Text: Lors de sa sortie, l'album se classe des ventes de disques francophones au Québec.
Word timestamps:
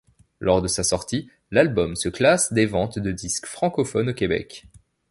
Lors 0.39 0.63
de 0.63 0.67
sa 0.67 0.81
sortie, 0.81 1.29
l'album 1.51 1.95
se 1.95 2.09
classe 2.09 2.51
des 2.53 2.65
ventes 2.65 2.97
de 2.97 3.11
disques 3.11 3.45
francophones 3.45 4.09
au 4.09 4.13
Québec. 4.15 4.65